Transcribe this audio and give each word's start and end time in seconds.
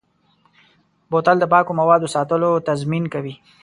بوتل 1.09 1.37
د 1.39 1.45
پاکو 1.51 1.71
موادو 1.79 2.11
ساتلو 2.15 2.51
تضمین 2.67 3.03
کوي. 3.13 3.33